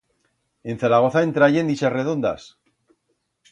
[0.73, 2.51] En Zaragoza en trayen d'ixas redondas.